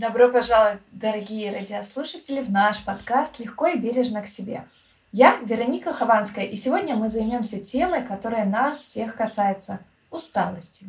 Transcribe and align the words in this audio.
Добро 0.00 0.30
пожаловать, 0.30 0.80
дорогие 0.92 1.52
радиослушатели, 1.52 2.40
в 2.40 2.50
наш 2.50 2.82
подкаст 2.82 3.38
«Легко 3.38 3.66
и 3.66 3.76
бережно 3.76 4.22
к 4.22 4.26
себе». 4.26 4.66
Я 5.12 5.36
Вероника 5.44 5.92
Хованская, 5.92 6.46
и 6.46 6.56
сегодня 6.56 6.96
мы 6.96 7.10
займемся 7.10 7.60
темой, 7.60 8.02
которая 8.02 8.46
нас 8.46 8.80
всех 8.80 9.14
касается– 9.14 9.80
усталостью. 10.10 10.88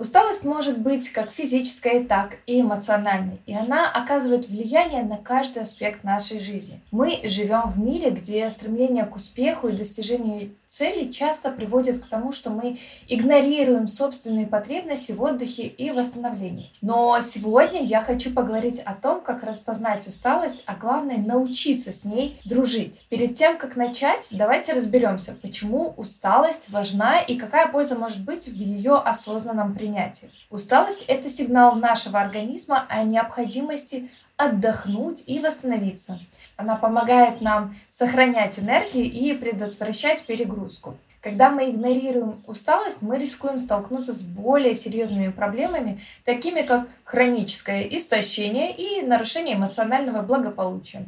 Усталость 0.00 0.44
может 0.44 0.78
быть 0.78 1.10
как 1.10 1.32
физической, 1.32 2.04
так 2.04 2.36
и 2.46 2.60
эмоциональной, 2.60 3.40
и 3.46 3.54
она 3.54 3.90
оказывает 3.90 4.48
влияние 4.48 5.02
на 5.02 5.16
каждый 5.16 5.62
аспект 5.62 6.04
нашей 6.04 6.38
жизни. 6.38 6.80
Мы 6.92 7.18
живем 7.24 7.62
в 7.66 7.80
мире, 7.80 8.10
где 8.10 8.48
стремление 8.48 9.04
к 9.06 9.16
успеху 9.16 9.66
и 9.66 9.76
достижению 9.76 10.54
целей 10.66 11.10
часто 11.10 11.50
приводит 11.50 11.98
к 11.98 12.08
тому, 12.08 12.30
что 12.30 12.50
мы 12.50 12.78
игнорируем 13.08 13.88
собственные 13.88 14.46
потребности 14.46 15.10
в 15.10 15.20
отдыхе 15.20 15.62
и 15.64 15.90
восстановлении. 15.90 16.70
Но 16.80 17.18
сегодня 17.20 17.82
я 17.82 18.00
хочу 18.00 18.32
поговорить 18.32 18.78
о 18.78 18.94
том, 18.94 19.20
как 19.20 19.42
распознать 19.42 20.06
усталость, 20.06 20.62
а 20.66 20.76
главное 20.76 21.18
научиться 21.18 21.90
с 21.90 22.04
ней 22.04 22.40
дружить. 22.44 23.04
Перед 23.08 23.34
тем, 23.34 23.58
как 23.58 23.74
начать, 23.74 24.28
давайте 24.30 24.74
разберемся, 24.74 25.36
почему 25.42 25.92
усталость 25.96 26.70
важна 26.70 27.18
и 27.18 27.36
какая 27.36 27.66
польза 27.66 27.98
может 27.98 28.22
быть 28.22 28.46
в 28.46 28.54
ее 28.54 28.94
осознанном 28.94 29.74
принятии 29.74 29.87
принятия. 29.88 30.30
Усталость– 30.50 31.04
это 31.08 31.28
сигнал 31.28 31.74
нашего 31.74 32.20
организма 32.20 32.86
о 32.88 33.02
необходимости 33.02 34.08
отдохнуть 34.36 35.24
и 35.26 35.40
восстановиться. 35.40 36.20
Она 36.56 36.76
помогает 36.76 37.40
нам 37.40 37.74
сохранять 37.90 38.58
энергию 38.58 39.04
и 39.04 39.32
предотвращать 39.34 40.24
перегрузку. 40.24 40.96
Когда 41.20 41.50
мы 41.50 41.70
игнорируем 41.70 42.40
усталость, 42.46 43.02
мы 43.02 43.18
рискуем 43.18 43.58
столкнуться 43.58 44.12
с 44.12 44.22
более 44.22 44.74
серьезными 44.74 45.30
проблемами, 45.30 46.00
такими 46.24 46.62
как 46.62 46.88
хроническое 47.04 47.82
истощение 47.82 48.72
и 48.76 49.04
нарушение 49.04 49.56
эмоционального 49.56 50.22
благополучия. 50.22 51.04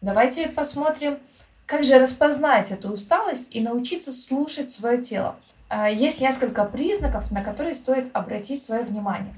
Давайте 0.00 0.48
посмотрим, 0.48 1.18
как 1.66 1.82
же 1.82 1.98
распознать 1.98 2.70
эту 2.70 2.90
усталость 2.90 3.48
и 3.50 3.60
научиться 3.60 4.12
слушать 4.12 4.70
свое 4.70 4.98
тело. 4.98 5.34
А, 5.68 5.88
есть 5.88 6.20
несколько 6.20 6.64
признаков, 6.64 7.30
на 7.30 7.42
которые 7.42 7.74
стоит 7.74 8.10
обратить 8.12 8.62
свое 8.62 8.82
внимание. 8.82 9.34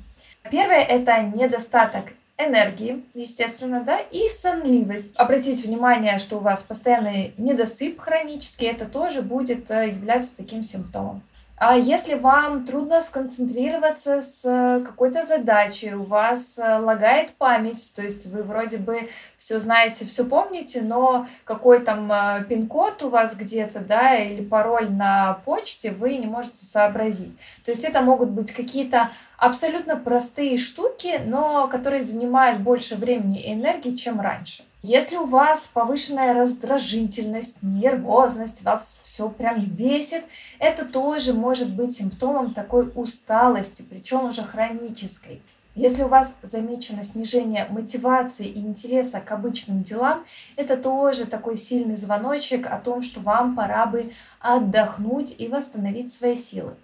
Первое– 0.51 0.81
это 0.83 1.23
недостаток 1.23 2.05
энергии, 2.39 3.05
естественно, 3.15 3.83
да, 3.83 3.99
и 3.99 4.29
сонливость. 4.29 5.17
Обратите 5.17 5.67
внимание, 5.67 6.19
что 6.19 6.37
у 6.37 6.41
вас 6.41 6.63
постоянный 6.63 7.33
недосып 7.39 7.99
хронический, 7.99 8.67
это 8.67 8.85
тоже 8.85 9.23
будет 9.23 9.71
э, 9.71 9.89
являться 9.89 10.37
таким 10.37 10.63
симптомом. 10.63 11.23
А 11.59 11.75
если 11.75 12.17
вам 12.17 12.67
трудно 12.67 13.01
сконцентрироваться 13.01 14.21
с 14.21 14.45
э, 14.45 14.85
какой-то 14.85 15.25
задачей, 15.25 15.95
у 15.95 16.03
вас 16.03 16.59
э, 16.59 16.79
лагает 16.79 17.33
память, 17.33 17.93
то 17.97 18.03
есть 18.03 18.27
вы 18.27 18.43
вроде 18.43 18.77
бы 18.77 19.09
все 19.39 19.59
знаете, 19.59 20.05
все 20.05 20.27
помните, 20.27 20.83
но 20.83 21.27
какой 21.45 21.81
там 21.81 22.12
э, 22.12 22.45
пин-код 22.47 23.03
у 23.05 23.09
вас 23.09 23.34
где-то, 23.34 23.81
да, 23.81 24.17
или 24.17 24.45
пароль 24.45 24.91
на 24.91 25.41
почте 25.47 25.93
вы 25.93 26.19
не 26.19 26.27
можете 26.27 26.62
сообразить. 26.62 27.34
То 27.65 27.71
есть 27.71 27.84
это 27.84 28.03
могут 28.03 28.29
быть 28.31 28.53
какие-то 28.53 29.09
абсолютно 29.39 29.97
простые 29.97 30.59
штуки, 30.59 31.20
но 31.25 31.69
которые 31.69 32.03
занимают 32.03 32.61
больше 32.61 32.97
времени 32.97 33.41
и 33.41 33.53
энергии, 33.53 33.95
чем 33.95 34.20
раньше. 34.20 34.65
Если 34.83 35.17
у 35.17 35.25
вас 35.25 35.67
повышенная 35.67 36.33
раздражительность, 36.33 37.56
нервозность, 37.61 38.62
вас 38.62 38.98
все 39.03 39.28
прям 39.28 39.65
бесит, 39.65 40.23
это 40.61 40.84
тоже 40.84 41.33
может 41.33 41.75
быть 41.75 41.97
симптомом 41.97 42.55
такой 42.55 42.93
усталости, 42.95 43.83
причем 43.83 44.27
уже 44.27 44.45
хронической. 44.45 45.43
Если 45.75 46.05
у 46.05 46.09
вас 46.09 46.37
замечено 46.41 47.03
снижение 47.03 47.67
мотивации 47.69 48.47
и 48.47 48.61
интереса 48.61 49.21
к 49.21 49.31
обычным 49.33 49.83
делам, 49.83 50.25
это 50.56 50.78
тоже 50.78 51.27
такой 51.27 51.56
сильный 51.56 51.97
звоночек 51.97 52.67
о 52.67 52.78
том, 52.78 53.03
что 53.03 53.21
вам 53.21 53.55
пора 53.55 53.84
бы 53.84 54.11
отдохнуть 54.41 55.34
и 55.37 55.49
восстановить 55.49 56.11
свои 56.11 56.34
силы. 56.34 56.77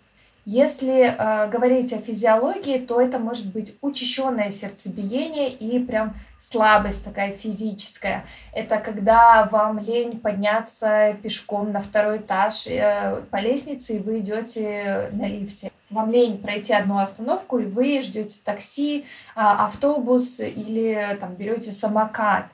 Если 0.44 1.02
э, 1.04 1.48
говорить 1.50 1.92
о 1.92 1.98
физиологии, 1.98 2.78
то 2.78 3.00
это 3.00 3.20
может 3.20 3.52
быть 3.52 3.76
учащенное 3.80 4.50
сердцебиение 4.50 5.50
и 5.52 5.78
прям 5.78 6.14
слабость 6.36 7.04
такая 7.04 7.30
физическая. 7.30 8.24
Это 8.52 8.78
когда 8.78 9.44
вам 9.44 9.78
лень 9.78 10.18
подняться 10.18 11.16
пешком 11.22 11.70
на 11.70 11.80
второй 11.80 12.18
этаж 12.18 12.66
э, 12.66 13.22
по 13.30 13.36
лестнице, 13.36 13.96
и 13.96 13.98
вы 14.00 14.18
идете 14.18 15.10
на 15.12 15.28
лифте. 15.28 15.70
Вам 15.90 16.10
лень 16.10 16.38
пройти 16.38 16.72
одну 16.72 16.98
остановку, 16.98 17.58
и 17.58 17.66
вы 17.66 18.02
ждете 18.02 18.40
такси, 18.44 19.00
э, 19.00 19.04
автобус 19.36 20.40
или 20.40 21.16
там 21.20 21.34
берете 21.34 21.70
самокат. 21.70 22.46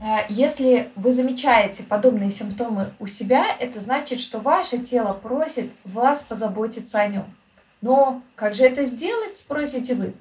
Э, 0.00 0.24
если 0.28 0.90
вы 0.96 1.12
замечаете 1.12 1.82
подобные 1.82 2.30
симптомы 2.30 2.92
у 2.98 3.06
себя, 3.06 3.44
это 3.58 3.80
значит, 3.80 4.20
что 4.20 4.40
ваше 4.40 4.78
тело 4.78 5.12
просит 5.12 5.72
вас 5.84 6.22
позаботиться 6.22 6.98
о 6.98 7.06
нем. 7.06 7.34
Но 7.82 8.22
как 8.34 8.54
же 8.54 8.64
это 8.64 8.84
сделать, 8.84 9.36
спросите 9.36 9.94
вы. 9.94 10.14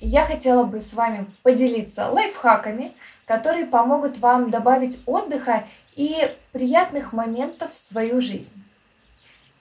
я 0.00 0.24
хотела 0.24 0.64
бы 0.64 0.80
с 0.80 0.94
вами 0.94 1.26
поделиться 1.42 2.08
лайфхаками, 2.08 2.92
которые 3.24 3.66
помогут 3.66 4.18
вам 4.18 4.50
добавить 4.50 5.00
отдыха 5.06 5.64
и 5.94 6.16
приятных 6.52 7.12
моментов 7.12 7.72
в 7.72 7.76
свою 7.76 8.20
жизнь. 8.20 8.52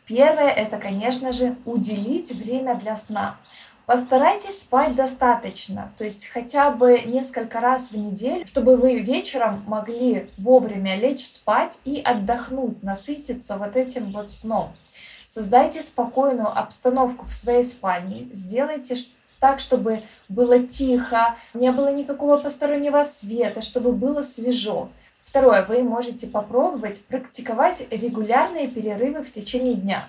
Первое– 0.05 0.50
это, 0.50 0.78
конечно 0.78 1.31
же, 1.31 1.55
уделить 1.66 2.31
время 2.31 2.75
для 2.75 2.95
сна. 2.97 3.38
Постарайтесь 3.86 4.62
спать 4.62 4.96
достаточно, 4.96 5.92
то 5.98 6.06
есть 6.06 6.28
хотя 6.28 6.72
бы 6.72 7.02
несколько 7.02 7.60
раз 7.60 7.92
в 7.92 7.98
неделю, 7.98 8.48
чтобы 8.48 8.78
вы 8.78 9.00
вечером 9.00 9.62
могли 9.68 10.30
вовремя 10.38 10.96
лечь 10.96 11.26
спать 11.26 11.78
и 11.84 12.00
отдохнуть, 12.00 12.82
насытиться 12.82 13.58
вот 13.58 13.76
этим 13.76 14.14
вот 14.14 14.32
сном. 14.32 14.74
Создайте 15.26 15.82
спокойную 15.82 16.48
обстановку 16.58 17.26
в 17.26 17.34
своей 17.34 17.66
спальне, 17.66 18.30
сделайте 18.32 18.96
так, 19.42 19.60
чтобы 19.60 20.04
было 20.30 20.60
тихо, 20.60 21.36
не 21.54 21.70
было 21.74 21.92
никакого 21.92 22.38
постороннего 22.38 23.04
света, 23.04 23.60
чтобы 23.60 23.92
было 23.92 24.22
свежо. 24.22 24.88
Второе, 25.24 25.66
вы 25.66 25.84
можете 25.84 26.28
попробовать 26.28 27.04
практиковать 27.06 27.86
регулярные 27.92 28.70
перерывы 28.70 29.24
в 29.24 29.32
течение 29.32 29.74
дня. 29.74 30.08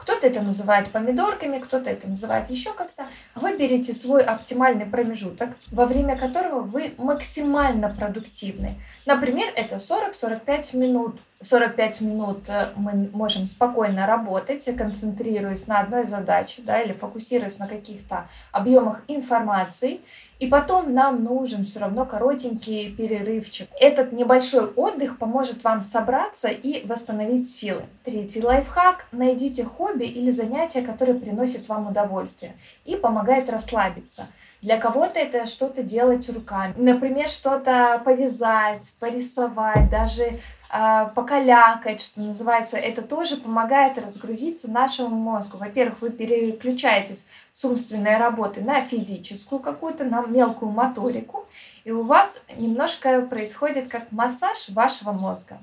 Кто-то 0.00 0.26
это 0.26 0.40
называет 0.40 0.90
помидорками, 0.90 1.58
кто-то 1.58 1.90
это 1.90 2.08
называет 2.08 2.48
еще 2.48 2.72
как-то. 2.72 3.06
Выберите 3.34 3.92
свой 3.92 4.22
оптимальный 4.22 4.86
промежуток, 4.86 5.50
во 5.70 5.84
время 5.84 6.16
которого 6.16 6.60
вы 6.60 6.94
максимально 6.96 7.90
продуктивны. 7.90 8.80
Например, 9.04 9.52
это 9.54 9.76
40-45 9.76 10.76
минут. 10.78 11.20
45 11.42 12.00
минут 12.02 12.48
э, 12.48 12.68
мы 12.76 13.08
можем 13.12 13.46
спокойно 13.46 14.06
работать, 14.06 14.64
концентрируясь 14.76 15.66
на 15.66 15.80
одной 15.80 16.04
задаче 16.04 16.60
да, 16.62 16.80
или 16.80 16.92
фокусируясь 16.92 17.58
на 17.58 17.66
каких-то 17.66 18.28
объемах 18.52 19.02
информации. 19.08 20.00
И 20.38 20.46
потом 20.46 20.94
нам 20.94 21.22
нужен 21.22 21.64
все 21.64 21.80
равно 21.80 22.06
коротенький 22.06 22.90
перерывчик. 22.90 23.68
Этот 23.78 24.12
небольшой 24.12 24.66
отдых 24.66 25.18
поможет 25.18 25.64
вам 25.64 25.82
собраться 25.82 26.48
и 26.48 26.86
восстановить 26.86 27.50
силы. 27.50 27.82
Третий 28.04 28.42
лайфхак. 28.42 29.06
Найдите 29.12 29.64
хобби 29.64 30.04
или 30.04 30.30
занятие, 30.30 30.80
которое 30.80 31.14
приносит 31.14 31.68
вам 31.68 31.88
удовольствие 31.88 32.56
и 32.86 32.96
помогает 32.96 33.50
расслабиться. 33.50 34.28
Для 34.62 34.78
кого-то 34.78 35.18
это 35.18 35.44
что-то 35.44 35.82
делать 35.82 36.28
руками. 36.30 36.74
Например, 36.76 37.28
что-то 37.28 38.00
повязать, 38.02 38.94
порисовать, 38.98 39.90
даже 39.90 40.38
покалякать, 40.70 42.00
что 42.00 42.20
называется, 42.20 42.76
это 42.76 43.02
тоже 43.02 43.36
помогает 43.36 43.98
разгрузиться 43.98 44.70
нашему 44.70 45.16
мозгу. 45.16 45.56
Во-первых, 45.58 46.00
вы 46.00 46.10
переключаетесь 46.10 47.26
с 47.50 47.64
умственной 47.64 48.18
работы 48.18 48.60
на 48.60 48.80
физическую 48.82 49.60
какую-то, 49.60 50.04
на 50.04 50.22
мелкую 50.22 50.70
моторику, 50.70 51.46
и 51.84 51.90
у 51.90 52.04
вас 52.04 52.42
немножко 52.56 53.22
происходит 53.22 53.88
как 53.88 54.12
массаж 54.12 54.68
вашего 54.68 55.12
мозга. 55.12 55.58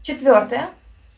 Четвертое. 0.00 0.70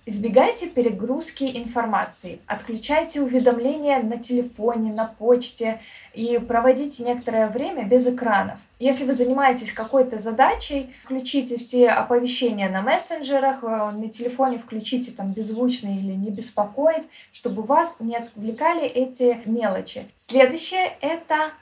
Избегайте 0.06 0.66
перегрузки 0.66 1.44
информации, 1.44 2.38
отключайте 2.46 3.22
уведомления 3.22 4.02
на 4.02 4.18
телефоне, 4.18 4.92
на 4.92 5.06
почте 5.06 5.80
и 6.12 6.38
проводите 6.38 7.04
некоторое 7.04 7.48
время 7.48 7.84
без 7.84 8.06
экранов. 8.06 8.58
Если 8.78 9.06
вы 9.06 9.14
занимаетесь 9.14 9.72
какой-то 9.72 10.18
задачей, 10.18 10.92
включите 11.04 11.56
все 11.56 11.88
оповещения 11.88 12.68
на 12.68 12.82
мессенджерах, 12.82 13.64
э, 13.64 13.66
на 13.66 14.08
телефоне 14.10 14.58
включите 14.58 15.10
там 15.10 15.32
беззвучно 15.32 15.88
или 15.88 16.12
не 16.12 16.30
беспокоить, 16.30 17.08
чтобы 17.32 17.62
вас 17.62 17.96
не 17.98 18.14
отвлекали 18.14 18.84
эти 18.84 19.40
мелочи. 19.46 20.06
Следующее 20.18 20.98
это 21.00 21.52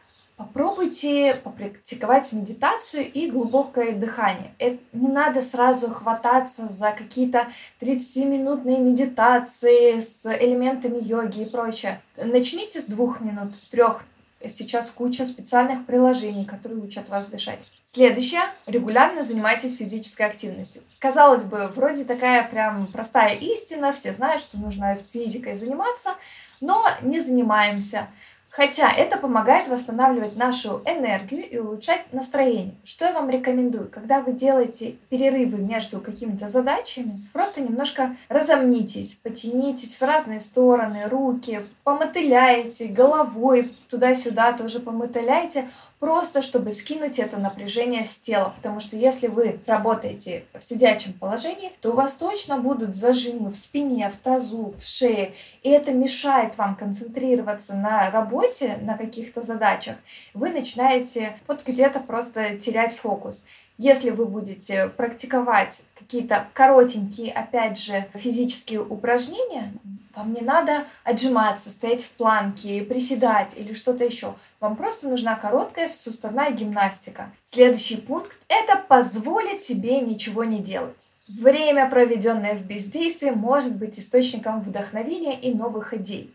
Попробуйте 0.43 1.37
попрактиковать 1.37 2.33
медитацию 2.33 3.11
и 3.11 3.31
глубокое 3.31 3.93
дыхание. 3.93 4.53
Это 4.59 4.79
не 4.93 5.09
надо 5.09 5.41
сразу 5.41 5.89
хвататься 5.89 6.67
за 6.67 6.91
какие-то 6.91 7.47
30-минутные 7.81 8.81
медитации 8.81 10.01
с 10.01 10.27
элементами 10.27 10.99
йоги 10.99 11.43
и 11.43 11.49
прочее. 11.49 12.03
Начните 12.17 12.81
с 12.81 12.87
двух 12.87 13.21
минут, 13.21 13.53
трех 13.71 14.03
Сейчас 14.49 14.91
куча 14.91 15.25
специальных 15.25 15.87
приложений, 15.87 16.47
которые 16.47 16.81
учат 16.81 17.09
вас 17.09 17.27
дышать. 17.27 17.61
Следующее. 17.85 18.41
Регулярно 18.67 19.23
занимайтесь 19.23 19.77
физической 19.77 20.27
активностью. 20.27 20.83
Казалось 20.99 21.45
бы, 21.45 21.69
вроде 21.69 22.05
такая 22.05 22.49
прям 22.49 22.89
простая 22.89 23.37
истина, 23.37 23.93
все 23.93 24.13
знают, 24.13 24.43
что 24.43 24.59
нужно 24.59 24.99
физикой 25.13 25.55
заниматься, 25.55 26.17
но 26.61 26.85
не 27.03 27.21
занимаемся. 27.21 28.09
Хотя 28.55 28.93
это 28.93 29.17
помогает 29.17 29.67
восстанавливать 29.67 30.37
нашу 30.37 30.83
энергию 30.85 31.49
и 31.49 31.57
улучшать 31.57 32.13
настроение. 32.13 32.75
Что 32.85 33.07
я 33.07 33.13
вам 33.13 33.31
рекомендую? 33.31 33.89
Когда 33.89 34.21
вы 34.21 34.33
делаете 34.33 34.97
перерывы 35.09 35.57
между 35.57 36.01
какими-то 36.01 36.49
задачами, 36.49 37.27
просто 37.33 37.63
немножко 37.63 38.15
разомнитесь, 38.29 39.15
потянитесь 39.23 39.97
в 39.97 40.03
разные 40.03 40.39
стороны, 40.39 41.09
руки, 41.09 41.65
помотыляйте 41.83 42.89
головой 42.89 43.73
туда-сюда, 43.89 44.53
тоже 44.53 44.81
помотыляйте, 44.81 45.67
просто 45.99 46.43
чтобы 46.43 46.73
скинуть 46.73 47.19
это 47.19 47.39
напряжение 47.39 48.05
с 48.05 48.19
тела. 48.19 48.53
Потому 48.57 48.81
что 48.81 48.97
если 48.97 49.29
вы 49.29 49.61
работаете 49.67 50.45
в 50.53 50.63
сидячем 50.63 51.15
положении, 51.15 51.73
то 51.81 51.93
у 51.93 51.95
вас 51.95 52.15
точно 52.17 52.59
будут 52.59 52.95
зажимы 52.95 53.51
в 53.51 53.57
спине, 53.57 54.11
в 54.11 54.17
тазу, 54.17 54.75
в 54.77 54.85
шее. 54.85 55.33
И 55.63 55.71
это 55.71 55.95
мешает 55.95 56.59
вам 56.59 56.77
концентрироваться 56.77 57.75
на 57.77 58.11
работе, 58.11 58.42
на 58.83 58.97
каких-то 58.97 59.43
задачах. 59.43 59.97
Вы 60.35 60.51
начинаете 60.51 61.39
вот 61.47 61.63
где-то 61.67 62.01
просто 62.01 62.57
терять 62.59 62.97
фокус. 62.97 63.45
Если 63.79 64.11
вы 64.11 64.27
будете 64.27 64.89
практиковать 64.89 65.83
какие-то 65.99 66.47
коротенькие, 66.53 67.33
опять 67.33 67.79
же, 67.79 68.07
физические 68.15 68.81
упражнения, 68.81 69.73
вам 70.15 70.33
не 70.35 70.43
надо 70.43 70.85
отжиматься, 71.05 71.71
стоять 71.71 72.05
в 72.05 72.11
планке, 72.11 72.83
приседать 72.83 73.55
или 73.57 73.73
что-то 73.73 74.05
еще. 74.05 74.35
Вам 74.61 74.77
просто 74.77 75.09
нужна 75.09 75.35
короткая 75.37 75.89
суставная 75.89 76.51
гимнастика. 76.51 77.31
Следующий 77.43 77.97
пункт– 77.97 78.39
это 78.49 78.77
позволить 78.77 79.63
себе 79.63 80.01
ничего 80.01 80.45
не 80.45 80.59
делать. 80.59 81.11
Время, 81.29 81.89
проведенное 81.89 82.55
в 82.55 82.67
бездействии, 82.67 83.31
может 83.31 83.75
быть 83.77 83.99
источником 83.99 84.61
вдохновения 84.61 85.39
и 85.39 85.55
новых 85.55 85.95
идей. 85.95 86.33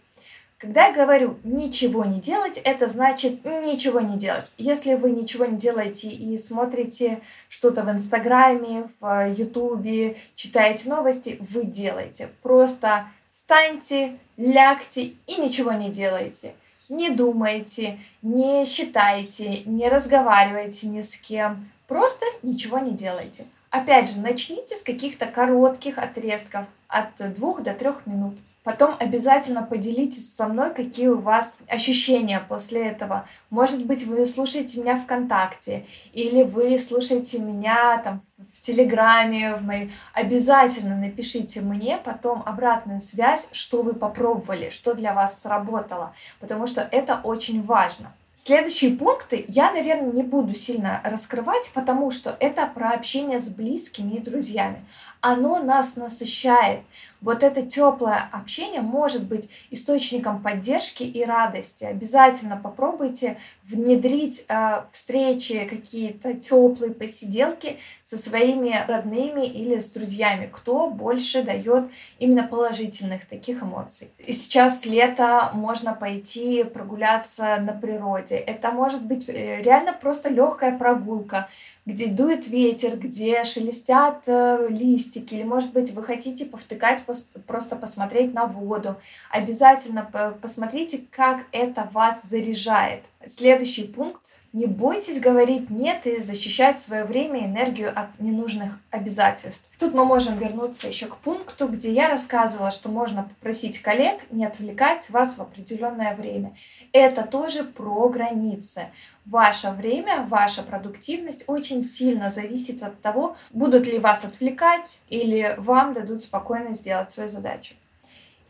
Когда 0.58 0.88
я 0.88 0.94
говорю 0.94 1.38
ничего 1.44 2.04
не 2.06 2.20
делать, 2.20 2.60
это 2.64 2.88
значит 2.88 3.46
ничего 3.46 4.00
не 4.00 4.18
делать. 4.18 4.54
Если 4.58 4.96
вы 4.96 5.12
ничего 5.12 5.46
не 5.46 5.58
делаете 5.58 6.10
и 6.10 6.36
смотрите 6.38 7.22
что-то 7.48 7.84
в 7.84 7.92
Инстаграме, 7.92 8.90
в 9.00 9.34
Ютубе, 9.34 10.16
читаете 10.34 10.90
новости, 10.90 11.38
вы 11.40 11.66
делаете. 11.66 12.30
Просто 12.42 13.06
Станьте, 13.40 14.18
лягте 14.36 15.14
и 15.28 15.40
ничего 15.40 15.72
не 15.72 15.92
делайте. 15.92 16.56
Не 16.90 17.12
думайте, 17.12 18.00
не 18.24 18.66
считайте, 18.66 19.62
не 19.66 19.88
разговаривайте 19.90 20.88
ни 20.88 21.02
с 21.02 21.16
кем. 21.18 21.70
Просто 21.88 22.26
ничего 22.42 22.80
не 22.80 22.94
делайте. 22.94 23.46
Опять 23.70 24.10
же, 24.10 24.22
начните 24.22 24.76
с 24.76 24.82
каких-то 24.82 25.28
коротких 25.28 26.00
отрезков 26.00 26.66
от 26.88 27.36
двух 27.36 27.62
до 27.62 27.76
трех 27.76 28.08
минут. 28.08 28.34
Потом 28.68 28.98
обязательно 29.00 29.64
поделитесь 29.64 30.36
со 30.36 30.46
мной, 30.46 30.74
какие 30.74 31.08
у 31.08 31.20
вас 31.20 31.58
ощущения 31.70 32.46
после 32.50 32.88
этого. 32.88 33.26
Может 33.50 33.86
быть, 33.86 34.06
вы 34.06 34.26
слушаете 34.26 34.82
меня 34.82 34.98
ВКонтакте, 34.98 35.86
или 36.12 36.44
вы 36.44 36.78
слушаете 36.78 37.40
меня 37.40 37.98
там 38.00 38.22
в 38.52 38.60
Телеграме, 38.60 39.56
в 39.56 39.64
моей. 39.64 39.94
Обязательно 40.14 40.98
напишите 40.98 41.62
мне 41.62 41.98
потом 41.98 42.44
обратную 42.46 43.00
связь, 43.00 43.48
что 43.54 43.84
вы 43.84 43.94
попробовали, 43.94 44.70
что 44.70 44.94
для 44.94 45.14
вас 45.14 45.42
сработало, 45.42 46.14
потому 46.42 46.68
что 46.68 46.82
это 46.92 47.22
очень 47.24 47.64
важно. 47.64 48.12
Следующие 48.40 48.92
пункты 48.92 49.46
я, 49.48 49.72
наверное, 49.72 50.12
не 50.12 50.22
буду 50.22 50.54
сильно 50.54 51.02
раскрывать, 51.04 51.72
потому 51.74 52.12
что 52.12 52.38
это 52.40 52.68
про 52.68 52.92
общение 52.92 53.40
с 53.40 53.50
близкими 53.50 54.14
и 54.14 54.20
друзьями. 54.20 54.86
Оно 55.22 55.58
нас 55.58 55.96
насыщает. 55.96 56.82
Вот 57.20 57.42
это 57.42 57.64
теплое 57.64 58.30
общение 58.32 58.82
может 58.82 59.24
быть 59.24 59.50
источником 59.72 60.44
поддержки 60.44 61.02
и 61.02 61.26
радости. 61.26 61.84
Обязательно 61.84 62.58
попробуйте 62.58 63.40
внедрить 63.70 64.46
э, 64.48 64.84
встречи, 64.92 65.66
какие-то 65.66 66.34
теплые 66.34 66.94
посиделки 66.94 67.78
со 68.02 68.18
своими 68.18 68.86
родными 68.88 69.46
или 69.46 69.78
с 69.78 69.90
друзьями, 69.92 70.50
кто 70.52 70.90
больше 70.90 71.44
дает 71.44 71.86
именно 72.20 72.44
положительных 72.44 73.26
таких 73.26 73.64
эмоций. 73.64 74.10
И 74.20 74.32
сейчас 74.32 74.86
лето, 74.86 75.52
можно 75.54 75.94
пойти 75.94 76.64
прогуляться 76.64 77.58
на 77.58 77.74
природе. 77.74 78.38
Это 78.38 78.72
может 78.72 79.04
быть 79.04 79.28
э, 79.28 79.62
реально 79.62 79.94
просто 79.94 80.30
легкая 80.30 80.78
прогулка 80.78 81.50
где 81.88 82.08
дует 82.08 82.48
ветер, 82.48 82.98
где 82.98 83.46
шелестят 83.46 84.24
э, 84.28 84.68
листики, 84.70 85.36
или, 85.36 85.44
может 85.44 85.72
быть, 85.72 85.92
вы 85.92 86.04
хотите 86.04 86.46
повтыкать, 86.46 87.02
просто 87.48 87.78
посмотреть 87.78 88.34
на 88.34 88.46
воду. 88.46 88.98
Обязательно 89.32 90.04
посмотрите, 90.42 91.06
как 91.10 91.46
это 91.54 91.90
вас 91.94 92.24
заряжает. 92.24 93.06
Следующий 93.26 93.86
пункт 93.86 94.37
не 94.54 94.66
бойтесь 94.66 95.20
говорить 95.20 95.70
«нет» 95.70 96.08
и 96.08 96.20
защищать 96.20 96.80
свое 96.80 97.04
время 97.04 97.42
и 97.42 97.46
энергию 97.46 97.92
от 97.94 98.20
ненужных 98.20 98.80
обязательств. 98.92 99.70
Тут 99.78 99.94
мы 99.94 100.06
можем 100.06 100.36
вернуться 100.36 100.88
еще 100.88 101.08
к 101.08 101.18
пункту, 101.18 101.68
где 101.68 101.92
я 101.92 102.10
рассказывала, 102.10 102.72
что 102.72 102.90
можно 102.90 103.24
попросить 103.24 103.82
коллег 103.82 104.22
не 104.32 104.46
отвлекать 104.46 105.10
вас 105.10 105.38
в 105.38 105.42
определенное 105.42 106.16
время. 106.16 106.56
Это 106.94 107.24
тоже 107.24 107.64
про 107.64 108.10
границы. 108.10 108.88
Ваше 109.26 109.72
время, 109.72 110.26
ваша 110.30 110.64
продуктивность 110.64 111.44
очень 111.48 111.84
сильно 111.84 112.30
зависит 112.30 112.82
от 112.82 113.02
того, 113.02 113.36
будут 113.52 113.86
ли 113.86 114.00
вас 114.00 114.24
отвлекать 114.24 115.02
или 115.10 115.56
вам 115.58 115.94
дадут 115.94 116.22
спокойно 116.22 116.74
сделать 116.74 117.12
свою 117.12 117.28
задачу. 117.30 117.76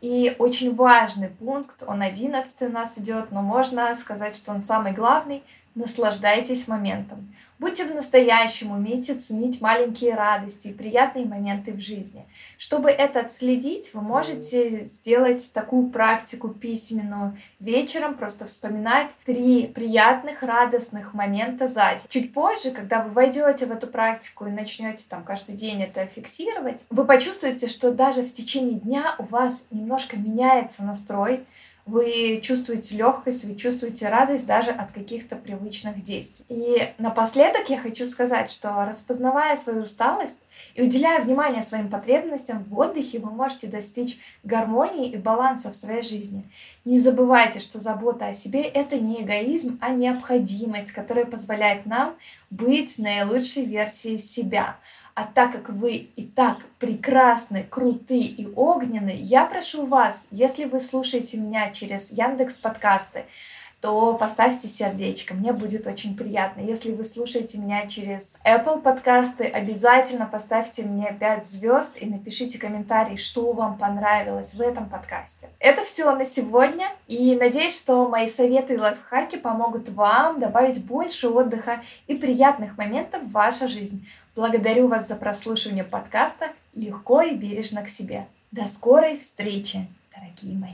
И 0.00 0.36
очень 0.38 0.76
важный 0.76 1.28
пункт, 1.28 1.82
он 1.84 2.02
одиннадцатый 2.02 2.68
у 2.68 2.72
нас 2.72 2.96
идет, 2.98 3.32
но 3.32 3.42
можно 3.42 3.92
сказать, 3.96 4.36
что 4.36 4.52
он 4.52 4.62
самый 4.62 4.92
главный, 4.92 5.42
Наслаждайтесь 5.78 6.66
моментом. 6.66 7.32
Будьте 7.60 7.84
в 7.84 7.94
настоящем, 7.94 8.72
умейте 8.72 9.14
ценить 9.14 9.60
маленькие 9.60 10.16
радости 10.16 10.68
и 10.68 10.72
приятные 10.72 11.24
моменты 11.24 11.72
в 11.72 11.78
жизни. 11.78 12.26
Чтобы 12.56 12.90
это 12.90 13.20
отследить, 13.20 13.94
вы 13.94 14.00
можете 14.00 14.84
сделать 14.84 15.52
такую 15.52 15.90
практику 15.90 16.48
письменную. 16.48 17.38
Вечером 17.60 18.16
просто 18.16 18.46
вспоминать 18.46 19.14
три 19.24 19.68
приятных, 19.68 20.42
радостных 20.42 21.14
момента 21.14 21.68
за 21.68 21.90
день. 21.90 22.08
Чуть 22.08 22.32
позже, 22.32 22.72
когда 22.72 23.00
вы 23.00 23.10
войдете 23.10 23.66
в 23.66 23.70
эту 23.70 23.86
практику 23.86 24.46
и 24.46 24.50
начнете 24.50 25.04
там 25.08 25.22
каждый 25.22 25.54
день 25.54 25.80
это 25.80 26.06
фиксировать, 26.06 26.84
вы 26.90 27.04
почувствуете, 27.04 27.68
что 27.68 27.92
даже 27.92 28.22
в 28.22 28.32
течение 28.32 28.80
дня 28.80 29.14
у 29.18 29.22
вас 29.22 29.66
немножко 29.70 30.18
меняется 30.18 30.82
настрой, 30.82 31.46
вы 31.88 32.40
чувствуете 32.42 32.96
легкость, 32.96 33.44
вы 33.44 33.54
чувствуете 33.56 34.08
радость 34.08 34.46
даже 34.46 34.70
от 34.70 34.92
каких-то 34.92 35.36
привычных 35.36 36.02
действий. 36.02 36.44
И 36.48 36.92
напоследок 36.98 37.70
я 37.70 37.78
хочу 37.78 38.04
сказать, 38.04 38.50
что 38.50 38.84
распознавая 38.84 39.56
свою 39.56 39.82
усталость 39.82 40.40
и 40.74 40.82
уделяя 40.82 41.22
внимание 41.22 41.62
своим 41.62 41.88
потребностям 41.88 42.62
в 42.64 42.78
отдыхе, 42.78 43.18
вы 43.20 43.30
можете 43.30 43.68
достичь 43.68 44.18
гармонии 44.44 45.10
и 45.10 45.16
баланса 45.16 45.70
в 45.70 45.74
своей 45.74 46.02
жизни. 46.02 46.50
Не 46.84 46.98
забывайте, 46.98 47.58
что 47.58 47.78
забота 47.78 48.26
о 48.26 48.34
себе— 48.34 48.62
это 48.62 48.98
не 48.98 49.22
эгоизм, 49.22 49.78
а 49.80 49.90
необходимость, 49.90 50.92
которая 50.92 51.24
позволяет 51.24 51.86
нам 51.86 52.16
быть 52.50 52.98
наилучшей 52.98 53.64
версией 53.64 54.18
себя. 54.18 54.76
А 55.18 55.24
так 55.24 55.50
как 55.50 55.68
вы 55.70 55.94
и 56.14 56.22
так 56.22 56.58
прекрасны, 56.78 57.64
круты 57.64 58.20
и 58.20 58.46
огненны, 58.54 59.16
я 59.18 59.46
прошу 59.46 59.84
вас, 59.84 60.28
если 60.30 60.64
вы 60.64 60.78
слушаете 60.78 61.38
меня 61.38 61.70
через 61.72 62.12
Яндекс 62.12 62.56
подкасты, 62.58 63.24
то 63.80 64.14
поставьте 64.14 64.68
сердечко, 64.68 65.34
мне 65.34 65.52
будет 65.52 65.88
очень 65.88 66.16
приятно. 66.16 66.60
Если 66.60 66.92
вы 66.92 67.02
слушаете 67.02 67.58
меня 67.58 67.88
через 67.88 68.38
Apple 68.44 68.80
подкасты, 68.80 69.44
обязательно 69.44 70.26
поставьте 70.26 70.84
мне 70.84 71.12
5 71.18 71.46
звезд 71.46 71.96
и 72.00 72.06
напишите 72.06 72.58
комментарий, 72.58 73.16
что 73.16 73.52
вам 73.52 73.76
понравилось 73.76 74.54
в 74.54 74.60
этом 74.60 74.88
подкасте. 74.88 75.48
Это 75.58 75.82
все 75.82 76.14
на 76.14 76.24
сегодня, 76.24 76.92
и 77.08 77.34
надеюсь, 77.34 77.76
что 77.76 78.08
мои 78.08 78.28
советы 78.28 78.74
и 78.74 78.78
лайфхаки 78.78 79.36
помогут 79.36 79.88
вам 79.88 80.38
добавить 80.38 80.84
больше 80.84 81.28
отдыха 81.28 81.82
и 82.06 82.14
приятных 82.14 82.78
моментов 82.78 83.22
в 83.22 83.32
вашу 83.32 83.66
жизнь. 83.66 84.06
Благодарю 84.38 84.86
вас 84.86 85.08
за 85.08 85.16
прослушивание 85.16 85.82
подкаста 85.82 86.52
«Легко 86.72 87.22
и 87.22 87.34
бережно 87.34 87.82
к 87.82 87.88
себе». 87.88 88.28
До 88.52 88.68
скорой 88.68 89.16
встречи, 89.16 89.88
дорогие 90.14 90.56
мои! 90.56 90.66